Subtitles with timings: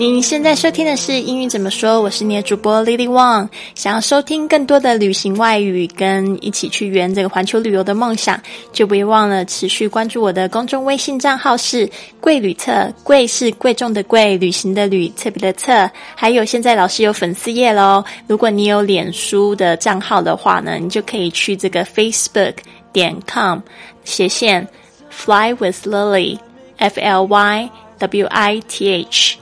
[0.00, 2.00] 您现在收听的是英语怎么说？
[2.00, 3.46] 我是你的主播 Lily Wang。
[3.74, 8.40] 想要收听更多的旅行外语，跟一起去圆这个环球旅游的梦想，
[8.72, 11.86] 就别忘了持续关注我的公众微信账号是
[12.18, 15.90] “贵旅册”，贵是贵重的贵，旅行的旅，特别的特。
[16.14, 22.54] 还有现在老师有粉丝页喽，如果你有脸书的账号的话呢，你就可以去这个 Facebook
[22.90, 23.58] 点 com
[24.04, 24.66] 斜线
[25.10, 29.39] Fly with Lily，F L Y W I T H。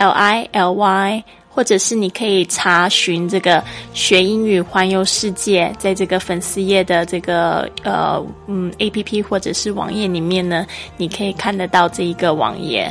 [0.00, 12.90] L I L Y，或者是你可以查询这个学英语环游世界，在这个粉丝页的这个呃嗯 A P P 或者是网页里面呢，你可以看得到这一个网页。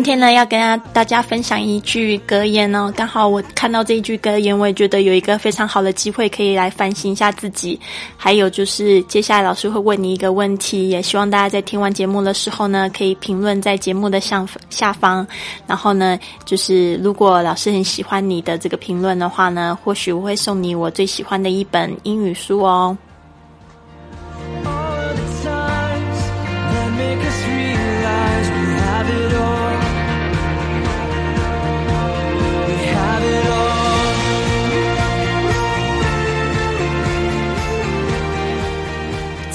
[0.00, 2.90] 今天呢，要跟大家分享一句格言哦。
[2.96, 7.78] 刚好我看到这一句格言，我也觉得有一个非常好的机会，可以来反省一下自己。
[8.16, 15.26] 还有就是，接下来老师会问你一个问题，也希望大家在听完节目的时候呢，可以评论在节目的下下方。
[15.66, 22.96] 然后呢，就是如果老师很喜欢你的这个评论的话呢，或许我会送你我最喜欢的一本英语书哦。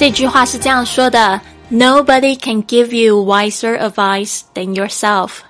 [0.04, 5.40] 这句话是这样说的：Nobody can give you wiser advice than yourself.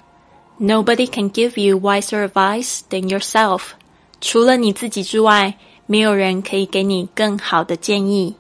[0.59, 3.61] Nobody can give you wiser advice than yourself.
[4.21, 5.55] 除了你自己之外，
[5.87, 8.35] 没有人可以给你更好的建议。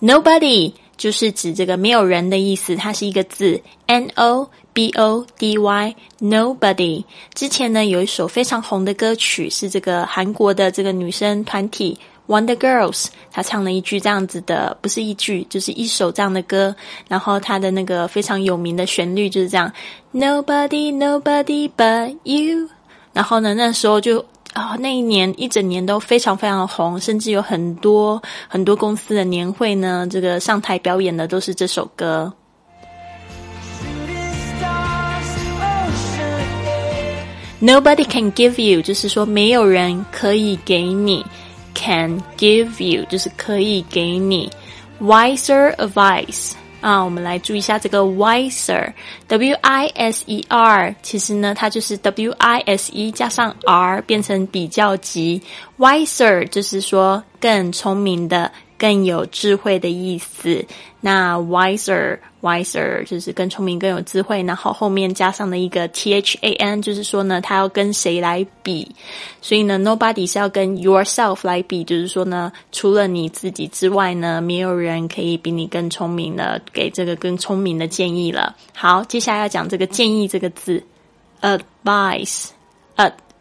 [0.00, 5.95] Nobody 就是指这个没有人的意思，它是一个字，N O B O D Y.
[6.21, 11.97] Nobody 之前呢有一首非常红的歌曲，是这个韩国的这个女生团体。
[12.27, 16.75] Wonder Girls，她唱了一句这样子的，不是一句，就是一首这样的歌。
[17.07, 19.73] 然后他的那个非常有名的旋律就是这样
[20.13, 22.69] ：Nobody, nobody but you。
[23.13, 24.23] 然后呢，那时候就
[24.53, 32.31] 啊，那一年一整年都非常非常红，甚至有很多很多公司的年会呢，这个上台表演的都是这首歌。
[37.59, 41.25] Nobody can give you，就是说没有人可以给你。
[41.79, 44.49] Can give you 就是可以给你
[44.99, 55.39] wiser advice 啊，我们来注意一下这个 wiser，W I S E R，其实呢它就是 W I S E 加上 R 变成比较级
[55.77, 58.51] ，wiser 就是说更聪明的。
[58.77, 60.65] 更有智慧的意思。
[60.99, 64.41] 那 wiser wiser 就是更聪明、更有智慧。
[64.43, 68.89] 然后后面加上了一个 t h a n，就是说呢，他要跟谁来比？
[69.41, 78.55] 所以呢，nobody 是要跟 yourself 来比，就是说呢，除了你自己之外呢，没有人可以比你更聪明的给这个更聪明的建议了。
[78.73, 80.83] 好，接下来要讲这个建议这个字
[81.41, 82.49] ，advice。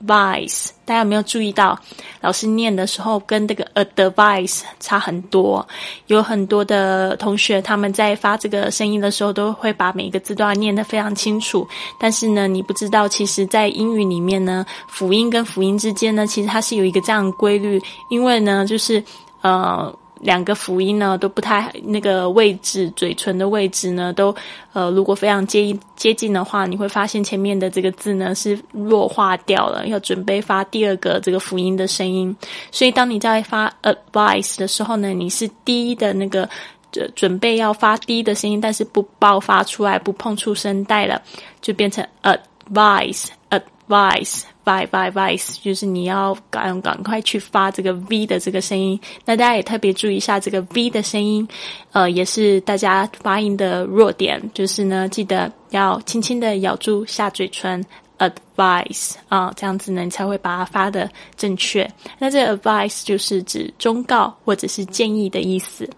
[0.05, 1.79] advice，大家有没有注意到，
[2.21, 5.67] 老师念的时候跟这个 advice 差很多？
[6.07, 11.67] 有很多的同学他们在发这个声音的时候，都会把每一个字都要念得非常清楚。
[11.99, 17.81] 但是呢，你不知道，其实在英语里面呢，辅音跟辅音之间呢，其实它是有一个这样的规律。
[18.11, 19.03] 因为呢，就是
[19.43, 19.95] 呃。
[20.21, 24.35] 两个辅音呢都不太那个位置，嘴唇的位置呢都
[24.73, 32.35] 呃，如果非常接近接近的话，你会发现前面的这个字呢是弱化掉了，要准备发第二个这个辅音的声音。
[32.71, 36.49] 所以当你在发 advice 的时候呢，你是低的那个
[36.91, 41.21] 准准备要发低的声音，但是不爆发出来，不碰触声带了，
[41.61, 44.43] 就变成 advice advice。
[44.67, 51.47] V v vice 就是你要赶赶快去发这个 v 的这个声音，那大家也特别注意一下这个 v 的声音，
[51.93, 57.85] 呃，也是大家发音的弱点，就是呢，记得要轻轻的咬住下嘴唇
[58.19, 61.89] ，advice 啊，这样子呢，你才会把它发的正确。
[62.19, 65.89] 那这 advice 就是指忠告或者是建议的意思。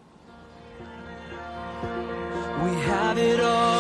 [2.61, 3.78] We have it all.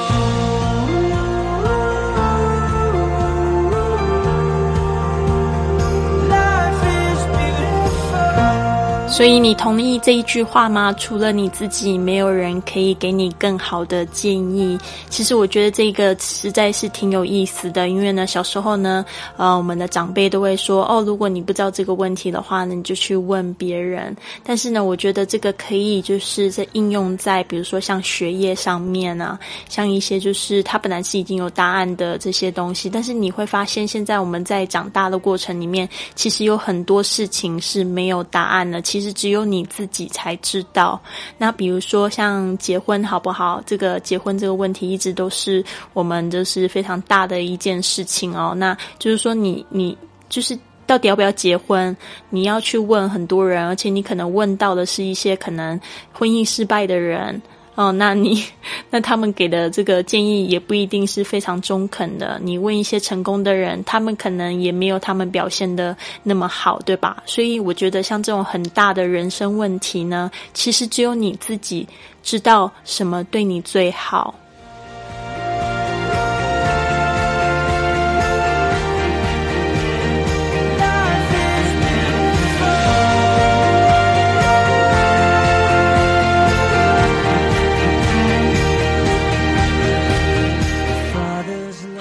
[9.19, 10.94] 所以你同意这一句话吗？
[10.97, 14.79] 除了你自己，没有人可以给你更好的建议。
[15.11, 19.05] 其实我觉得这个实在是挺有意思的，因为呢，小时候呢，
[19.37, 24.17] 呃，我们的长辈都会说，哦，如果你不知道这个问题的话呢，你就去问别人。
[24.44, 29.37] 但是呢，我觉得这个可以就是在应用在，比如说像学业上面啊，
[29.69, 38.81] 像一些就是他本来是已经有答案的这些东西，但是你会发现，现在我们在长大的过程里面，其实有很多事情是没有答案的。
[38.81, 41.01] 其实只有你自己才知道。
[41.37, 43.63] 那比如说像结婚好不好？
[43.67, 48.55] 这个结婚这个问题一直都是我们就是非常大的一件事情哦。
[48.57, 49.97] 那就是说你你
[50.29, 51.97] 就是到底要不要结婚？
[52.31, 55.79] 你要去问很多人，而且你可能问到的是一些可能
[56.13, 57.41] 婚姻失败的人。
[57.79, 58.43] 哦，那你
[58.91, 62.37] 那他们给的这个建议也不一定是非常中肯的。
[62.43, 67.23] 你问一些成功的人，他们可能也没有他们表现的那么好，对吧？
[67.25, 71.87] 所以我觉得像这种很大的人生问题呢，其实只有你自己
[72.21, 74.35] 知道什么对你最好。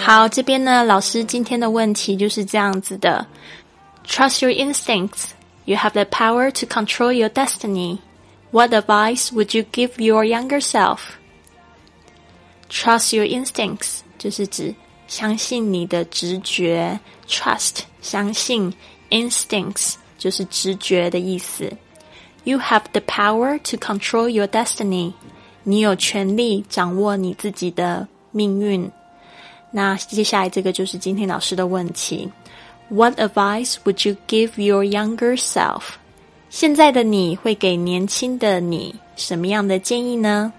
[0.06, 3.26] 好，这边呢，老师今天的问题就是这样子的：
[4.06, 5.30] Trust your instincts.
[5.64, 7.98] You have the power to control your destiny.
[8.50, 10.98] What advice would you give your younger self?
[12.68, 14.74] Trust your instincts 就是指
[15.06, 16.98] 相信你的直觉，
[17.28, 18.72] trust 相信，
[19.10, 21.72] instincts 就是直觉的意思。
[22.44, 25.12] You have the power to control your destiny.
[25.62, 28.90] 你有权利掌握你自己的命运。
[29.69, 32.29] 那接下来这个就是今天老师的问题
[32.89, 35.81] ：What advice would you give your younger self？
[36.49, 40.53] 现在的你会给年轻的你什么样的建议呢？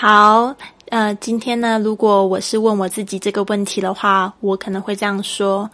[0.00, 0.54] 好，
[0.90, 5.70] 呃，今天呢，如果我是问我自己这个问题的话，我可能会这样说：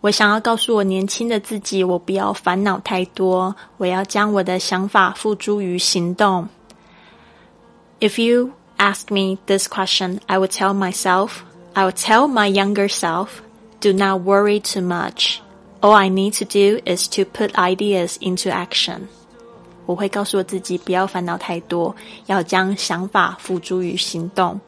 [0.00, 6.48] 我想要告诉我年轻的自己，我不要烦恼太多，我要将我的想法付诸于行动。
[8.00, 11.30] If you ask me this question, I would tell myself,
[11.74, 13.28] I would tell my younger self,
[13.80, 15.40] do not worry too much.
[15.80, 19.08] All I need to do is to put ideas into action.
[19.85, 21.95] 我会告诉我自己不要烦恼太多，
[22.27, 24.59] 要将想法付诸于行动。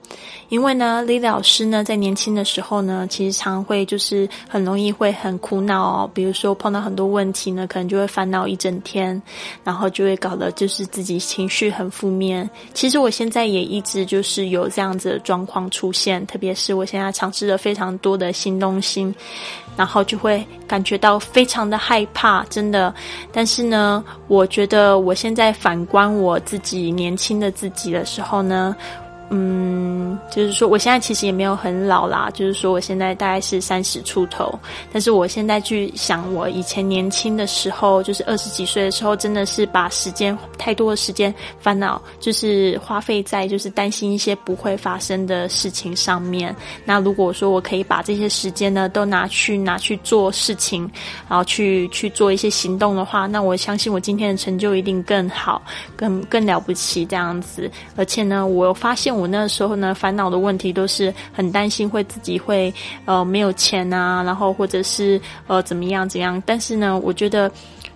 [0.49, 6.11] 因为呢李老师呢，在年轻的时候呢，其实常会就是很容易会很苦恼哦。
[6.13, 9.19] 比如说碰到很多问题呢，可能就会烦恼一整天，
[9.63, 12.47] 然后就会搞得就是自己情绪很负面。
[12.73, 19.11] 其实我现在也一直就是有这样子的状况出现，特别是我现在尝试了非常多的新东西，
[19.75, 22.93] 然后就会感觉到非常的害怕，真的。
[23.31, 28.75] 但是呢，我觉得我现在反观我自己年轻的自己的时候呢。
[29.35, 32.29] 嗯，就是说，我现在其实也没有很老啦。
[32.35, 34.53] 就是说，我现在大概是三十出头，
[34.91, 46.55] 但是我现在去想，我以前年轻的时候，就是二十几岁的时候，真的是把时间太多的时间烦恼，就是花费在就是担心一些不会发生的事情上面。
[46.85, 50.87] 那如果说我可以把这些时间呢，都拿去拿去做事情，
[51.27, 55.59] 然后去去做一些行动的话，那我相信我今天的成就一定更好，
[55.95, 57.67] 更更了不起这样子。
[57.95, 59.11] 而且呢，我发现。
[59.22, 62.73] 我我那时候呢，烦恼的问题都是很担心会自己会
[63.05, 66.43] 呃没有钱啊，然后或者是呃怎么样怎样。
[66.45, 67.49] 但是呢，我觉得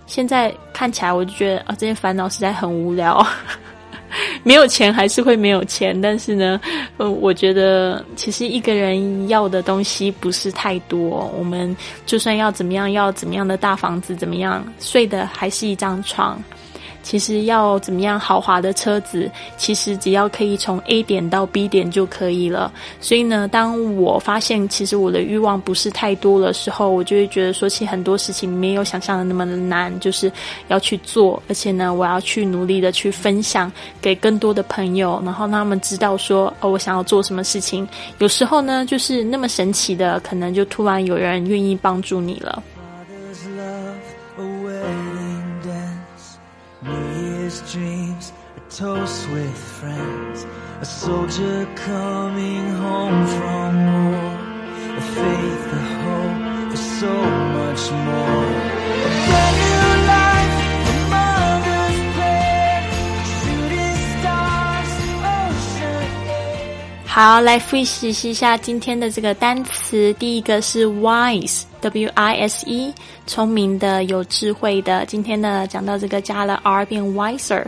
[0.06, 3.22] 现在看起来，我就觉得啊，这些烦恼实在很无聊。
[4.42, 6.58] 没有钱还是会没有钱，但是呢，
[6.96, 11.30] 呃，我觉得其实一个人要的东西不是太多。
[11.38, 16.42] 我们就算要怎么样，要怎么样的大房子，怎么样睡的还是一张床。
[17.08, 22.70] 其实要怎么样豪华的车子，其实只要可以从 A 点到 B 点就可以了。
[23.00, 30.30] 所以呢，当我发现其实我的欲望不是太多的时候，我就会觉得说，其实很多事情没有想象的那么难，就是
[30.68, 31.42] 要去做。
[31.48, 33.72] 而且呢，我要去努力的去分享
[34.02, 37.88] 给更多的朋友，然后让他们知道说，哦，我想要做什么事情。
[38.18, 42.62] 有时候呢，就是那么神奇的，可能就突然有人愿意帮助你了。
[47.72, 50.46] Dreams, a toast with friends.
[50.80, 57.14] a soldier coming home from war, a faith, a hope, for so
[57.58, 59.67] much more.
[67.18, 70.14] 好，来复习一下今天的这个单词。
[70.20, 72.94] 第一个是 wise，w i s e，
[73.26, 75.04] 聪明的、有智慧的。
[75.08, 77.66] 今天呢，讲到这个加了 r 变 wiser。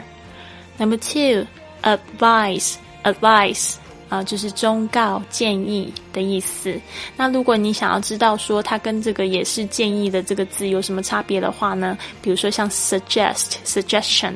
[0.77, 3.73] Number two，advice，advice。
[4.07, 6.81] 啊，就是忠告、建议的意思。
[7.15, 11.95] 那如果你想要知道说它跟这个也是建议的这个字有什么差别的话呢？
[12.19, 14.33] 比如说像 suggest、suggestion。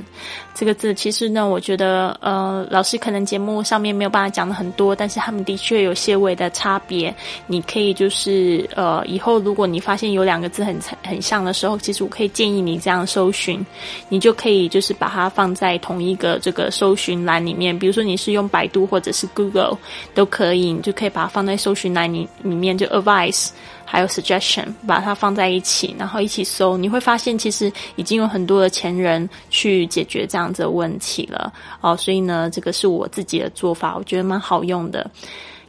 [0.56, 7.14] 这个字其实呢，我觉得呃，老师可能节目上面没有办法讲的很多，但是他们的确有些微的差别。
[7.48, 13.66] 你可以就是呃，以后如果你发现有两个字很很像的时候，其实我可以建议你这样搜寻，
[14.10, 17.78] 你就可以就是把它放在同一个这个搜寻栏里面。
[17.78, 19.78] 比如说你是用百度或者是 Google
[20.14, 23.50] 都可以，你就可以把它放在搜寻栏里里面，就 advice。
[23.94, 31.96] 还有 suggestion，把它放在一起，然后一起搜，你会发现其实已经有很多的前人去解决这样子的问题了哦。
[31.96, 35.08] 所以呢，这个是我自己的做法，我觉得蛮好用的。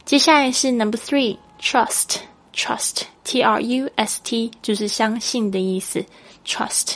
[0.05, 6.03] 接下来是 number three，trust，trust，t r u s t，就是相信的意思
[6.47, 6.95] ，trust。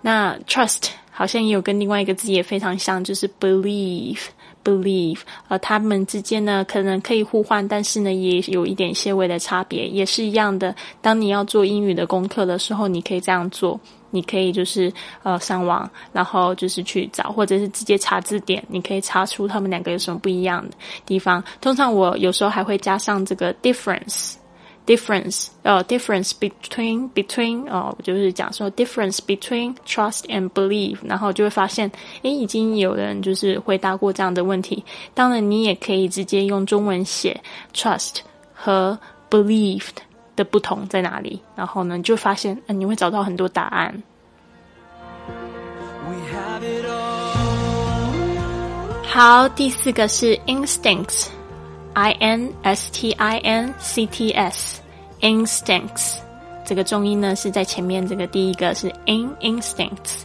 [0.00, 4.28] 那 trust 好像也有跟另外一个字也非常像，就是 believe。
[4.64, 10.74] believe，呃，他们之间呢可能可以互换，但是呢也有一点些微的差别，也是一样的。
[11.00, 13.78] 当你要做英语的功课的时候，你可以这样做，
[14.10, 21.42] 你可以就是呃上网，然后就是去找，或者是直接查字典，你可以查出他们两个有什么不一样的地方。
[21.60, 24.34] 通常我有时候还会加上这个 difference。
[24.88, 31.90] Difference 呃 difference between between 哦，就是讲说 difference between trust and believe，然后就会发现，
[32.22, 34.82] 诶，已经有人就是回答过这样的问题。
[35.12, 37.38] 当然，你也可以直接用中文写
[37.74, 38.20] trust
[38.54, 39.96] 和 believed
[40.34, 44.02] 的不同在哪里，然后呢，就发现，嗯，你会找到很多答案。
[46.08, 46.98] We have it all.
[49.04, 51.26] 好，第四个是 instincts。
[51.98, 54.80] I N S T I N C T S
[55.20, 56.18] instincts
[56.64, 60.22] 这个重音呢是在前面，这个第一个是 in instincts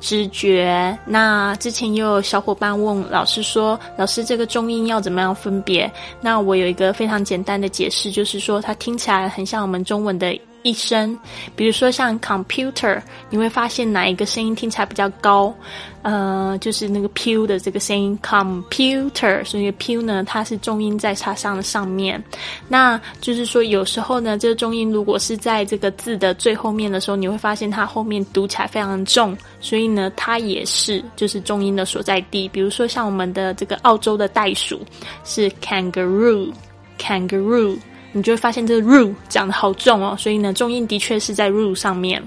[0.00, 0.98] 直觉。
[1.04, 5.92] 那之前也有小伙伴问老师说，老师这个重音要怎么样分别？
[6.22, 10.34] 那我有一个非常简单的解释，就是说它听起来很像我们中文的。
[10.64, 11.16] 一声，
[11.54, 15.54] 比如说像 computer，你会发现哪一个声音听起来比较高？
[16.00, 22.22] 呃，就是那个 p 的这个声音，computer，所以 p 呢，它是重音在它上的上面。
[22.66, 32.48] 那就是说，有时候呢，这个重音如果是在这个字的最后面的时候，你会发现它后面读起来非常重，所以呢，它也是就是重音的所在地。
[32.48, 34.80] 比如说像我们的这个澳洲的袋鼠
[35.24, 37.76] 是 kangaroo，kangaroo。
[38.14, 42.22] 你就会发现这个 ru 讲的好重哦，所以呢，重音的确是在 ru 上面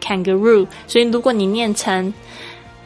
[0.00, 0.66] ，kangaroo。
[0.86, 2.14] 所以如果你念成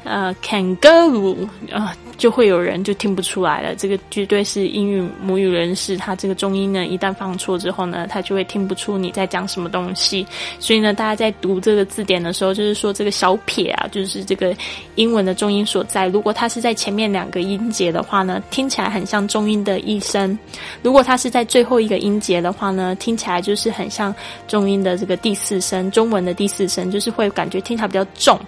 [0.03, 1.97] 呃 kangaroo 啊。
[2.17, 3.75] 就会有人就听不出来了。
[3.75, 10.27] 这个绝对是英语母语人士，他这个中音呢，一旦放错之后呢，他就会听不出你在讲什么东西。
[10.59, 14.55] 所以呢，大家在读这个字典的时候，就是说这个小撇啊，就是这个
[14.95, 16.07] 英文的重音所在。
[16.07, 20.37] 如果它是在前面两个音节的话呢，听起来很像中音的一声；
[20.83, 24.15] 如果它是在最后一个音节的话呢，听起来就是很像
[24.49, 25.91] 中音的这个第四声。
[25.91, 28.39] 中文的第四声就是会感觉听起来比较重。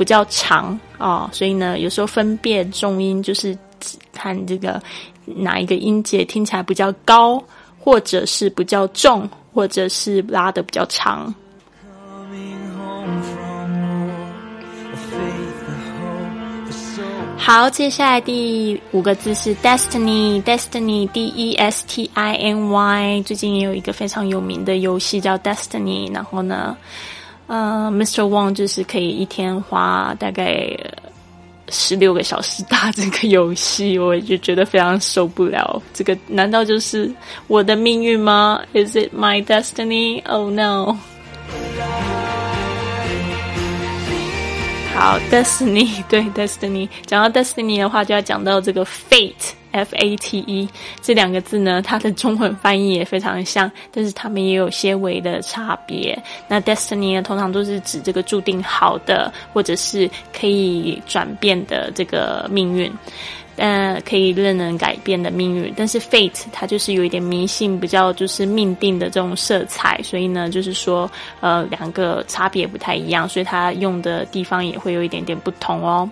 [0.00, 3.54] 比较长啊，所以呢，有时候分辨重音就是
[4.14, 4.82] 看这个
[5.26, 7.38] 哪一个音节听起来比较高，
[7.78, 11.34] 或者是比较重，或者是拉的比较长。
[17.36, 23.22] 好，接下来第五个字是 destiny，destiny，d e s t i n y。
[23.22, 26.74] 最近也有一个非常有名的游戏叫 Destiny，然后呢，
[27.50, 28.22] 呃，Mr.
[28.28, 30.70] Wang 就是可以一天花大概
[31.68, 35.82] 十六个小时打这个游戏，我就觉得非常受不了。
[35.92, 37.12] 这个难道就是
[37.48, 40.22] 我的命运吗？Is it my destiny?
[40.28, 40.96] Oh no！
[44.94, 50.68] 好，destiny 对 destiny，讲到 destiny 的话，就要讲到这个 fate fate
[51.00, 56.16] 这两个字呢，它的中文翻译也非常像，但是它们也有些微的差别。
[56.48, 62.92] 那 destiny 呢，通常都是指这个注定好的，或者是可以转变的这个命运。
[63.56, 71.10] 呃，可以任人改变的命运，但是 fate 它就是有一点迷信，比较就是命定的这种色彩，所以呢，就是说，
[71.40, 76.08] 呃，两个差别不太一样，所以它用的地方也会有一点点不同哦。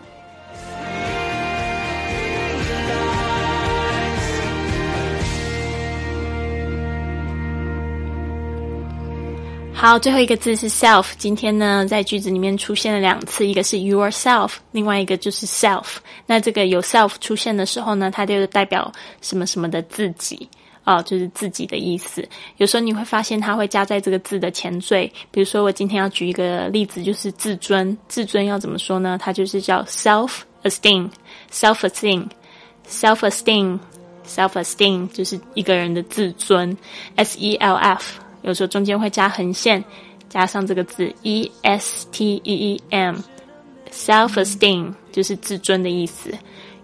[9.81, 11.13] 好，最后一个字是 self。
[11.19, 15.85] 今天呢，在句子里面出现了两次，一个是 yourself，另外一个就是 self。
[16.27, 20.49] 那这个有 self 出现的时候呢，它就代表什么什么的自己
[20.83, 22.29] 啊，就是自己的意思。
[22.57, 27.97] 有时候你会发现它会加在这个字的前缀，比如说我今天要举一个例子，就是自尊。
[28.09, 29.17] 自尊要怎么说呢？
[29.17, 36.77] 它就是叫 self esteem，self esteem，self esteem，self esteem，就是一个人的自尊
[37.15, 38.19] ，s e l f。
[38.43, 39.83] 有时候中间会加横线，
[40.29, 46.33] 加上这个字 e s t e e m，self esteem 就是自尊的意思。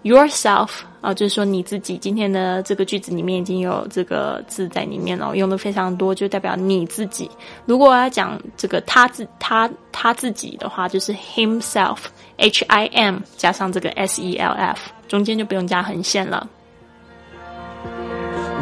[0.02, 0.68] yourself
[1.00, 1.96] 啊，就是说你自己。
[1.96, 7.30] 今天的这个句子里面已经有这个字在里面了，用的非常多，就代表你自己。
[7.64, 16.46] 如果我要讲这个他自他他自己的话，就是 himself，h i m 加上这个 s e l f，中间就不用加横线了。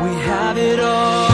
[0.01, 1.32] We have it all.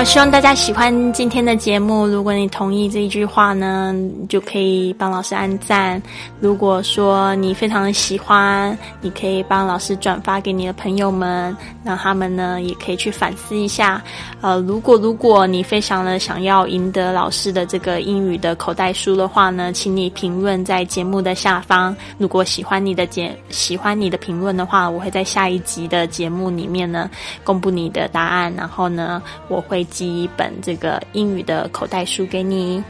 [0.00, 2.06] 好，希望大家喜欢今天的节目。
[2.06, 3.94] 如果你同意这一句话呢，
[4.30, 6.02] 就可以帮老师按赞。
[6.40, 11.54] 如果说你非常的喜欢，你可以帮老师转发给你的朋友们，
[11.84, 14.02] 让他们呢也可以去反思一下。
[14.40, 21.94] 呃，如果如果你非常的想要赢得老师的这个英语的口袋书的话呢，请你评论在节目的下方。
[22.16, 27.10] 如果喜欢你的节喜欢你的评论的话，我会在下一集的节目里面呢
[27.44, 28.50] 公布你的答案。
[28.56, 29.60] 然后呢，我。
[29.60, 32.82] 会寄一本这个英语的口袋书给你。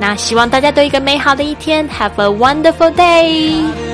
[0.00, 3.89] 那希望大家都一个美好的一天，Have a wonderful day。